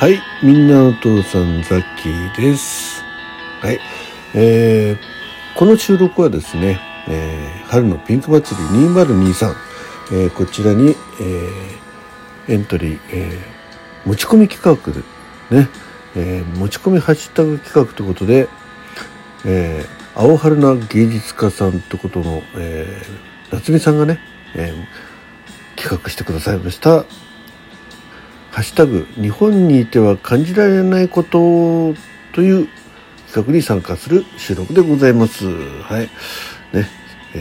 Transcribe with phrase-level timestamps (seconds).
[0.00, 3.02] はい、みんなお父さんザッキーです。
[3.60, 3.78] はい、
[4.34, 9.54] えー、この収録はですね、えー春のピンク祭り2023、
[10.12, 15.00] えーこちらに、えーエントリー、えー持ち込み企画で
[15.54, 15.68] ね、
[16.16, 18.48] えー持ち込みハッシュタグ企画ということで、
[19.44, 24.18] えー青春な芸術家さんってことの、えー夏美さんがね、
[24.54, 25.10] えー
[25.76, 27.04] 企画してくださいました
[28.50, 31.94] ハッシュタグ日本にいては感じられないこと
[32.32, 32.68] という
[33.26, 35.46] 企画に参加する収録でございます。
[35.46, 36.10] はい。
[36.72, 36.88] ね、
[37.34, 37.38] え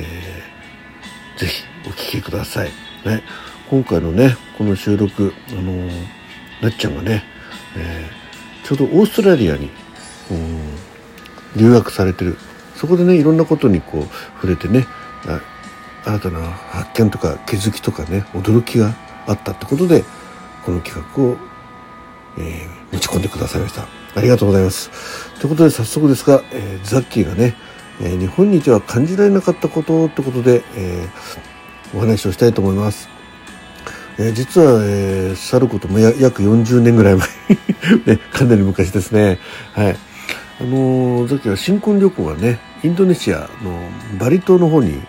[1.35, 2.69] ーぜひお聞きください。
[3.05, 3.23] ね、
[3.69, 5.89] 今回のね、この収録、あのー
[6.61, 7.23] なっちゃんがね、
[7.75, 9.71] えーちょうどオーストラリアに、
[10.31, 10.59] うん
[11.55, 12.37] 留学されてる。
[12.75, 14.03] そこでね、いろんなことにこう
[14.35, 14.85] 触れてね、
[16.05, 18.93] 新たな発見とか気づきとかね、驚きが
[19.25, 20.03] あったってことで、
[20.69, 21.37] この企画を、
[22.37, 23.87] えー持ち込んでくださいました。
[24.15, 24.89] ありがとうございます。
[25.35, 27.55] ということで早速ですが、えーザッキーがね、
[28.01, 33.09] えー日本にいては感じられなかったことってことで、えーお話をしたいと思います。
[34.17, 37.27] えー実は、えー去ることもや約40年ぐらい前、
[38.05, 39.39] ね、かなり昔ですね。
[39.73, 39.97] はい。
[40.61, 43.79] あのー、ザッキーは新婚旅行がね、インドネシアの
[44.19, 45.01] バリ島の方に、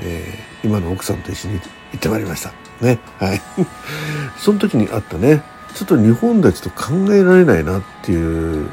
[0.00, 1.62] えー今の奥さんと一緒に行
[1.96, 2.67] ってまいりました。
[2.80, 2.98] ね。
[3.18, 3.42] はい。
[4.38, 5.42] その時にあったね、
[5.74, 8.68] ちょっと日本だちと考えられないなっていう、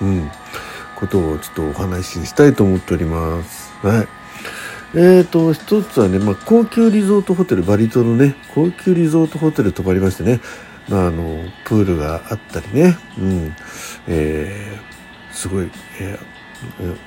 [0.00, 0.30] うん、
[0.96, 3.72] ことをちょっとお話ししたいと思っております。
[3.82, 4.08] はい。
[4.94, 10.40] えーと、一つはね、まあ、高級リゾートホテル、バリ島のね、高級リゾートホテル泊まりましてね、
[10.88, 13.54] まあ、あの、プールがあったりね、うん、
[14.06, 16.36] えー、すごい、えー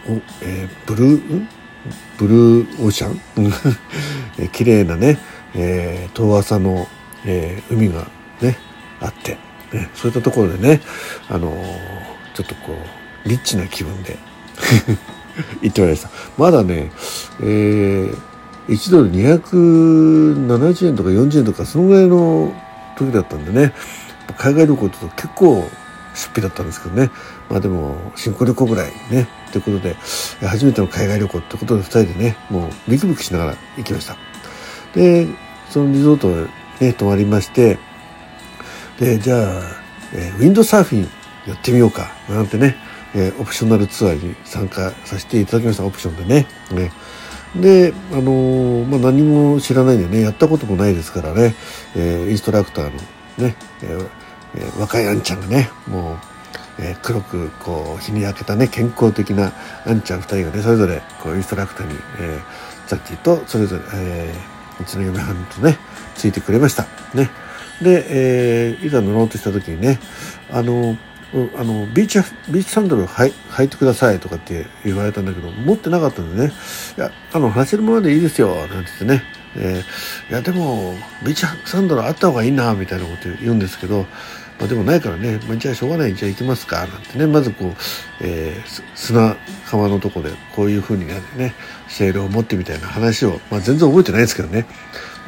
[0.08, 1.48] おえーブルー、
[2.18, 3.20] ブルーオーシャン？
[4.38, 5.20] えー綺麗なね、
[5.56, 6.88] えー遠浅の、
[7.26, 8.08] えー海が
[8.42, 8.58] ね、
[9.02, 9.38] あって、
[9.74, 10.82] ね、そういったところでね、
[11.30, 11.66] あのー
[12.36, 12.74] ちょっとこ
[13.26, 14.18] う、リッチな気分で
[15.62, 16.10] 行ってまいりました。
[16.38, 16.92] まだね、
[17.42, 18.18] えー、
[18.68, 22.54] 1ドル270円とか40円とか、そのぐらいの
[22.98, 23.74] 時だったんでね、
[24.38, 25.70] 海外旅行ってと結構
[26.14, 27.10] 出費だったんですけどね。
[27.50, 29.28] まあでも、新婚旅行ぐらいね。
[29.52, 29.96] ということで、
[30.48, 34.16] 初めての海外旅行ってことで2人でね、もうビクビクしながら行きました。
[34.94, 35.28] で、
[35.70, 36.50] そのリゾート
[36.80, 37.80] ね、泊まりまして、
[39.00, 39.62] で、じゃあ、
[40.14, 41.10] えーウィンドサーフィン
[41.48, 42.76] やってみようか、なんてね、
[43.16, 46.48] えーオプショナルツアーに参加させていただきました、オプションでね。
[46.72, 46.92] ね
[47.56, 51.56] で、あのーまあ、何も知らないんでね、やったこともないですからね、
[51.96, 52.92] えーインストラクターの
[53.38, 54.10] ね、えー
[54.56, 56.18] えー若いあんちゃんがね、もう、
[56.80, 59.52] えー黒くこう日に焼けたね健康的な
[59.86, 62.42] あんちゃん2人がねそれぞれこうインストラクターに、えー
[62.88, 65.78] ザッキーとそれぞれ、えーうちの嫁はんとね
[66.16, 66.88] ついてくれました。
[67.14, 67.30] ね。
[67.82, 70.00] で、えーいざ乗ろうとした時にね
[70.52, 70.98] あの
[71.58, 72.20] あのビーチ
[72.50, 76.54] ビーチサンダルはい履いてくださいとかって言われたんだけど持ってなかったんでね。
[76.98, 79.24] いやあの走るままでいいですよなんて言ってね。
[79.56, 84.06] えーいやでもビーチサンダルあった方がいいなみたいなこと言うんですけど
[84.60, 87.74] まあ、でもないからね、まあ、じゃあしょうがないじゃあ行きますかなんてねまずこう、
[88.22, 91.22] えー砂川のとこでこういうふうにね
[91.88, 94.66] シェールを持ってみたいな話を、まあ、全然覚えてないですけどね。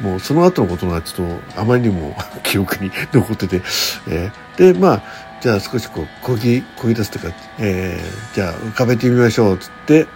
[0.00, 3.62] もうその後のことがちょっとあまりにも 記憶に 残ってて、
[4.08, 5.02] えーでまあ
[5.40, 10.06] じゃあ少しこうこぎこぎ出すというか、えーじゃあ浮かべてみましょうっつって、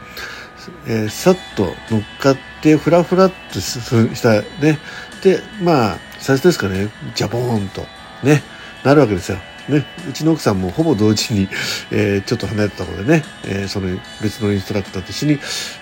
[0.87, 4.79] えーさっと乗っかってフラフラっとしたね。
[5.23, 6.89] でまあ最初ですかね。
[7.15, 7.87] ジャボーンと
[8.23, 8.43] ね。
[8.85, 9.39] なるわけですよ。
[9.69, 11.49] ね、うちの奥さんもほぼ同時に、
[11.91, 13.89] えーちょっと離れたところでね、えーその
[14.23, 15.39] 別のインストラクターと一緒に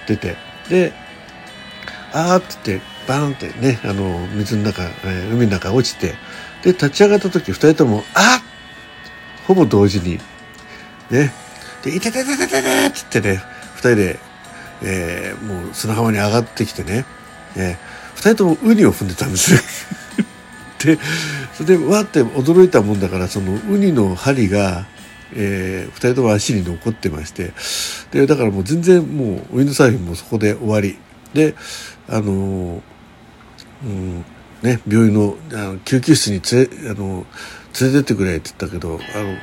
[0.06, 0.37] 出て、
[0.71, 0.93] で、
[2.12, 6.15] あーって言って、バーンってね、あの、水の中、えー海の中落ちて、
[6.62, 8.41] で、立ち上がった時、二人とも、あ
[9.47, 10.19] ほぼ同時に、
[11.10, 11.33] ね、
[11.83, 13.43] で、いててててててって言ってね、
[13.75, 14.19] 二人で、
[14.83, 17.04] えーもう砂浜に上がってきてね、
[17.56, 17.77] えー
[18.15, 19.60] 二人ともウニを踏んでたんですね。
[20.84, 20.98] で
[21.53, 24.86] それでわって驚いたもんだからそのウニの針が、
[25.34, 27.53] えー、2人とも足に残ってまして
[28.10, 30.98] でだからもう全然もうウィンドサーフィンもそこで終わり
[31.33, 31.54] で
[32.09, 32.83] あの
[33.84, 34.25] うん
[34.63, 37.27] ね、病院のあの救急室に連れあの
[37.78, 39.36] 連れてってくれって言ったけどあの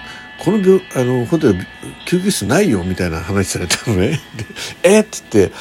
[0.43, 1.59] この病あのホテル
[2.07, 4.19] 救急室ないよみたいな話されたのね。
[4.35, 4.45] で
[4.81, 5.51] えっつって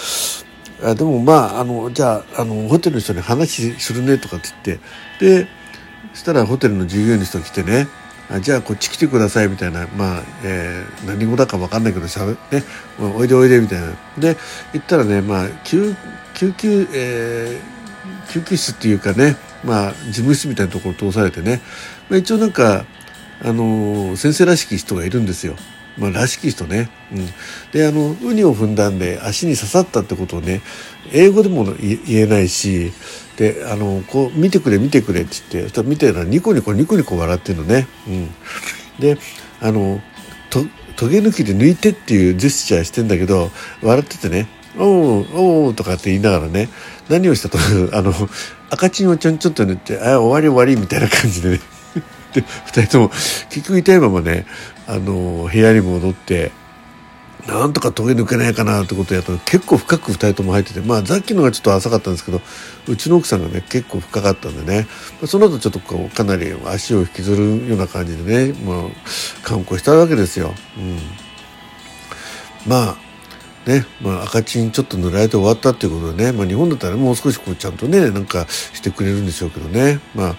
[0.83, 4.79] あでもまああのじゃああのホテルの人に話するねとかって言っ
[5.19, 5.49] てで
[6.13, 7.89] そしたらホテルの従業員の人が来てね
[8.31, 12.65] あじゃあこっち来てくださいみたいなまあ、えー何語だか分かんないけどしゃべね、
[13.01, 14.37] おいでおいでみたいなで
[14.73, 15.95] 行ったらねまあ救
[16.35, 17.81] 救急、えー
[18.31, 21.61] 救急室っていうかねまあ事務室みたいなところ通されてね、
[22.09, 22.85] まあ、一応なんか
[23.43, 25.57] あの先生らしき人がいるんですよ。
[26.01, 26.91] まあ、らしき人ね。
[27.13, 27.27] うん。
[27.73, 30.63] で、あの、ウニを踏んだんで足に刺さったってことをね、
[31.13, 32.93] 英語でも言えないし、
[33.37, 37.87] で、あの、こう、見てくれ見てくれって言って、そしたら見てるのはニコニコニコニコ笑ってるのね。
[38.09, 38.29] うん。
[38.99, 39.19] で、
[39.61, 40.01] あの、
[40.49, 40.65] と、
[40.97, 43.51] トゲ抜きで抜いてっていうジェスチャーしてんだけど、
[43.83, 44.49] 笑っててね、
[44.79, 46.69] おうおうとかって言いながらね、
[47.09, 47.59] 何をしたと、
[47.97, 48.13] あの、
[48.71, 51.61] 赤チンをちょんちょんと塗って、あ、終わり終わりみたいな感じでね。
[52.33, 53.09] で、二人とも。
[53.49, 54.47] 結局痛いままね、
[54.87, 56.53] あの、部屋に戻って、
[57.47, 62.41] なんとかトゲ抜けないかなってことをやったら結構深く2人とも入っててまあさっきのがちょっと浅かったんですけど
[62.87, 64.87] うちの奥さんがね結構深かったんでね。
[65.27, 68.83] その後ちょっとこうかなり足を引きずるような感じでね、まあ、
[69.43, 70.55] 観光したわけですよ。
[70.77, 70.99] うん、
[72.67, 73.10] まあ
[73.67, 80.37] ね、まあ、赤チンちょっと塗られて終わったっていうことでね、まあ、日本だったらもう少しこうちゃんとね、なんかしてくれるんでしょうけどね、まあ、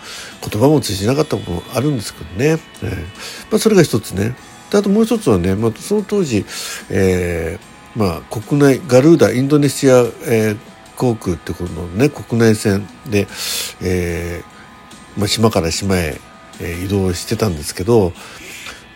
[0.47, 2.97] 言葉も通じなかったこともあるんですけどね、えー、
[3.51, 4.35] まあ、それが一つね。
[4.71, 6.45] であともう一つはね、まあ、その当時、
[6.89, 10.57] えー、まあ、国内、ガルーダ、インドネシア、えー、
[10.95, 13.27] 航空ってことのね、国内線で、
[13.81, 16.19] えー、まあ、島から島へ、
[16.61, 18.13] えー、移動してたんですけど、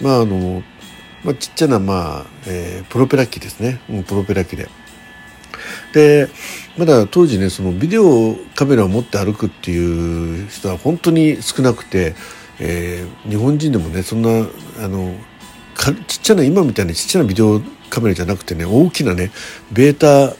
[0.01, 0.63] まあ、あの、
[1.25, 4.69] まあ、ちっちゃな、まあえー、プロペラ機ですね、うん、プロペラ機で。
[5.93, 6.27] で
[6.77, 12.15] まだ当時ねそのビデオカメラを持って歩くっていう人は本当に少なくて、
[12.59, 14.47] えー、日本人でもねそんな
[14.79, 15.15] あの
[16.07, 19.31] ちっちゃな今みたいなちっちゃなビデオカメラじゃなくてね大きなね
[19.71, 20.35] ベータ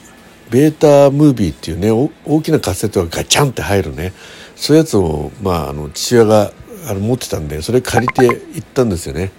[0.51, 4.13] ベータムービーっていうね大きなカセットがガチャンって入るね
[4.55, 6.51] そういうやつを、まあ、あの父親が
[6.87, 9.31] あの持ってたんでそれ借りて行ったんですよね。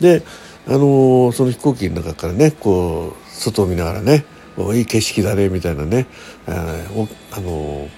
[0.00, 0.22] で
[0.66, 4.24] あの、その飛行機の中からねこう外を見ながらね
[4.74, 6.06] いい景色だねみたいなね、
[6.46, 7.88] あの、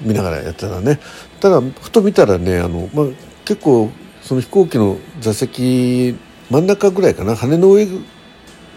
[0.00, 1.00] 見ながらやってたね。
[1.40, 3.06] ただふと見たらねあの、まあ、
[3.44, 3.90] 結構
[4.22, 6.16] その飛行機の座席
[6.50, 7.86] 真ん中ぐらいかな羽の上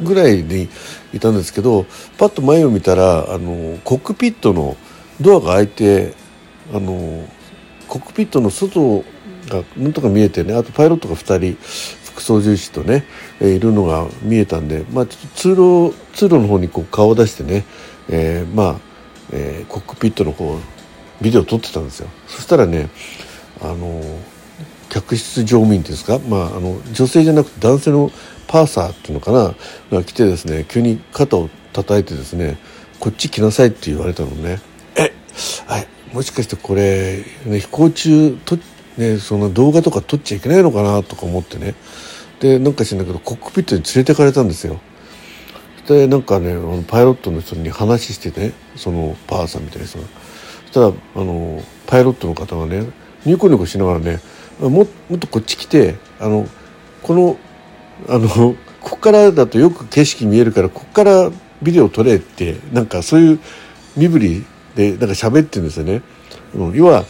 [0.01, 0.69] ぐらいに
[1.13, 1.85] いたんですけど
[2.17, 4.75] パッと前を見たらあのコックピットの
[5.19, 6.13] ドアが開いて
[6.73, 7.27] あの
[7.87, 9.03] コックピットの外
[9.49, 11.57] がなんとか見えてねあとパイロットが2人
[12.21, 13.03] 副操縦士とね、
[13.39, 17.65] えー、いるのが見えたんで、まあ、通路通路の方にこう顔を出してね、
[18.09, 18.79] えー、まあ、
[19.33, 22.09] えー、コックピットのこうビデオを撮ってたんですよ。
[22.27, 22.89] そしたらね
[23.61, 24.01] あの
[24.89, 28.11] 客室乗務員ですか、まあ、あの女性じゃなくて男性の
[28.47, 29.55] パーサーっていうのかな？
[29.91, 32.57] が来てですね急に肩を叩いてですね
[32.99, 34.59] こっち来なさいって言われたのね。
[34.95, 35.13] え
[35.65, 38.57] はいもしかしてこれ、ね、飛行中と
[38.97, 41.01] ね、その動画とか撮っちゃいけないのかな？
[41.01, 41.75] とか思ってね。
[42.41, 44.79] でなんかしんだけどコックピットに連れてかれたんですよ。
[45.87, 46.55] でなんかね
[46.87, 50.05] パイロットの人に話してねそのパーさんみたいな人が。
[50.65, 52.85] そしたらあのパイロットの方がね
[53.25, 54.19] ニコニコしながらね
[54.59, 56.47] ももっとこっち来てあの
[57.03, 57.37] この
[58.09, 63.39] あのここからだとよく景色見えるからここからビデオ撮れってなんかそういう
[63.95, 66.01] 身振りでなんか喋ってるんですよね。
[66.73, 67.05] 要は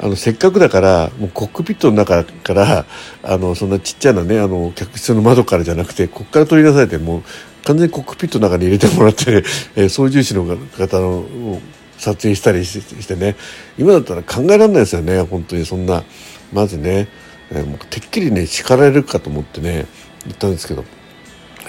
[0.00, 2.86] あの、せっかくだから、もうコックピットの中から、
[3.22, 7.22] あの、そんなちっちゃなね、あの、客室の窓からじゃなくて、こっから取り出されて、もう
[7.64, 9.42] 完全にコックピットの中に入れてもらって、
[9.74, 11.60] えー、操縦士の方の
[11.98, 13.34] 撮影したりしてね、
[13.76, 16.04] 今だったら考えられないですよね、本当にそんな。
[16.52, 17.08] まずね、
[17.50, 19.86] えー、もうてっきりね、叱られるかと思ってね、
[20.24, 20.84] 言ったんですけど、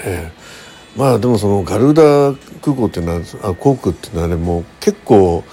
[0.04, 0.39] えー、
[0.96, 5.44] まあでもそのガルーダ空港っていうのは、あ航空っていうのはね、も結構、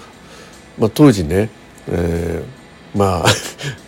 [0.77, 1.49] まあ当時ね、
[1.87, 2.57] えー
[2.97, 3.25] まあ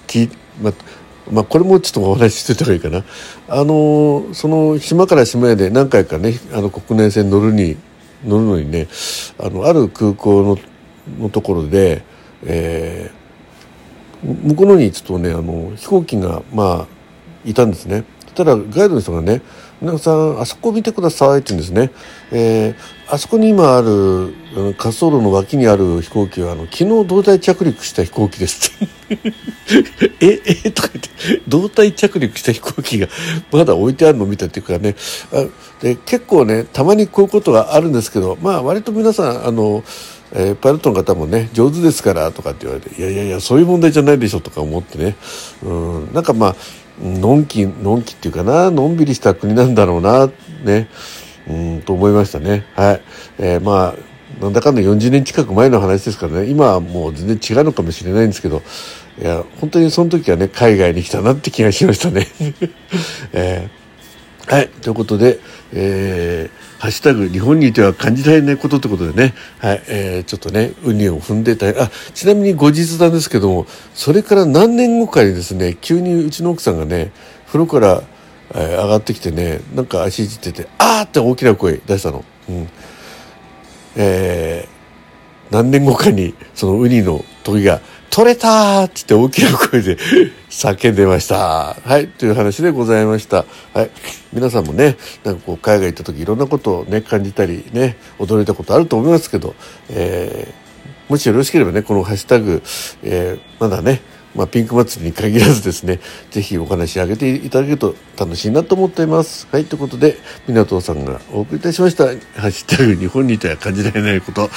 [0.08, 0.30] き、
[0.62, 0.74] まあ、
[1.32, 3.04] まあ、これもちょっとお話ししてた方がいいかな。
[3.48, 7.78] あの、その島から島へで何回かね、あの国内線乗るに、
[8.26, 8.88] 乗るのにね、
[9.38, 10.58] あの、ある空港の
[11.20, 12.04] のところで、
[12.46, 16.88] えー、向こうのにちょっとね、あの、飛行機が、まあ、
[17.46, 18.04] いたんですね。
[18.40, 19.42] たらガイドの人がね
[19.82, 21.92] 「皆さんあそこ見てください」って言うんですね。
[22.32, 28.90] えー、あそこに今ある滑走路の脇にある飛行機はあの昨日胴体着陸した飛行機ですって。
[30.20, 31.10] ええとか言って
[31.48, 33.08] 胴体着陸した飛行機が
[33.52, 34.96] まだ置いてあるのを見たっていうかね。
[35.32, 35.46] あ
[35.82, 39.84] で結構ねたまにこういうことがあるんですけどまあ割と皆さんあの
[40.32, 45.16] えー、パイロットの方もね上手ですからとかって言われていやいやいやそういう問題じゃないでしょとか思ってね。
[45.64, 46.56] うんなんかまあ
[47.02, 50.30] のんき、のんきっていうかな、のんびりした国なんだろうな、
[50.64, 50.88] ね、
[51.48, 52.66] うん、と思いましたね。
[52.76, 53.02] はい。
[53.40, 58.62] えー、まあ、なんだかんだ40年近く前の話ですからね、今はもう全然違うのかもしれないんですけど、
[59.22, 62.28] いや、本当にその時はね、海外に来たなって気がしましたね。
[63.34, 63.80] えー
[64.50, 64.70] はい。
[64.70, 65.40] ということで、
[65.74, 77.12] えー、ハッシュタグ、日本にいては感じられないことってことでね、はい、えー、ちょっとね、ウニを踏んでたあ、ちなみに後日談ですけども、それから何年後かにですね、急にうちの奥さんがね、
[77.48, 78.02] 風呂から、
[78.56, 82.24] えー、上がってきてね、なんか足いじってて、あーって大きな声出したの。
[82.48, 82.70] うん。
[83.98, 89.98] えー、何年後かに、そのウニの時が、取れたーって言って大きな声で
[90.50, 91.76] 叫んでました。
[91.84, 92.08] はい。
[92.08, 93.46] という話でございました。
[93.74, 93.90] はい。
[94.34, 99.56] 皆さんもね、なんかこう、海外行った時いろんなことをね、感じたりね、驚いたことあると思いますけど、
[99.90, 102.62] えー、もしよろしければね、このハッシュタグ、
[103.04, 104.02] えー、まだね、
[104.36, 106.00] まあ、ピンク祭りに限らずですね、
[106.32, 109.48] ぜひお話あげていただけると楽しいなと思っています。
[109.52, 110.18] はい、ということで、
[110.48, 112.12] 港さんがお送りいたしました、ハ
[112.48, 114.50] ッシュタグ日本にいては感じられないこと、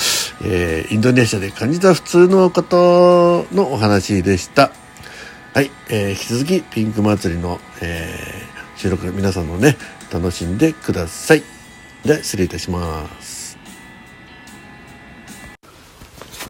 [0.44, 4.72] えー、インドネシアで感じた普通のことのお話でした。
[5.54, 9.76] はい、えー、引き続きピンク祭りの、えー、収録皆さんのね、
[10.12, 11.42] 楽しんでください。
[12.04, 13.41] では、失礼いたします。